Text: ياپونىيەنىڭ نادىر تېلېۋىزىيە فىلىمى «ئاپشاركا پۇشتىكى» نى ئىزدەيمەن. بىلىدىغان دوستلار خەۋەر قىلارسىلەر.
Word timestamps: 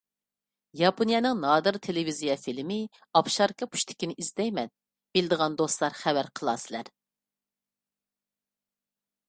ياپونىيەنىڭ 0.79 1.35
نادىر 1.41 1.75
تېلېۋىزىيە 1.87 2.37
فىلىمى 2.45 2.77
«ئاپشاركا 3.19 3.67
پۇشتىكى» 3.75 4.09
نى 4.13 4.17
ئىزدەيمەن. 4.23 4.73
بىلىدىغان 5.17 5.59
دوستلار 5.63 5.99
خەۋەر 6.01 6.33
قىلارسىلەر. 6.41 6.91